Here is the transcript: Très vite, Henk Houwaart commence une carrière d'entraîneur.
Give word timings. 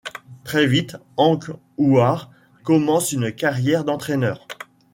Très 0.43 0.65
vite, 0.65 0.97
Henk 1.15 1.51
Houwaart 1.77 2.31
commence 2.63 3.11
une 3.11 3.31
carrière 3.31 3.83
d'entraîneur. 3.83 4.47